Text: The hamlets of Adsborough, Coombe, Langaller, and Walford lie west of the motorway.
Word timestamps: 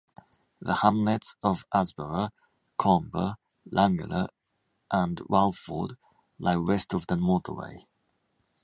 The 0.59 0.73
hamlets 0.77 1.35
of 1.43 1.63
Adsborough, 1.71 2.31
Coombe, 2.75 3.35
Langaller, 3.71 4.29
and 4.89 5.21
Walford 5.29 5.95
lie 6.39 6.55
west 6.55 6.95
of 6.95 7.05
the 7.05 7.17
motorway. 7.17 7.85